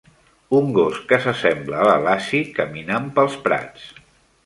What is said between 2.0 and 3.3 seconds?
Lassie caminant